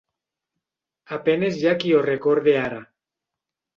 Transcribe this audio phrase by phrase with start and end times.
[1.17, 2.81] A penes hi ha qui ho recorde ara.